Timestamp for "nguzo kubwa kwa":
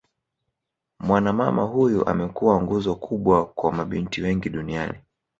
2.61-3.71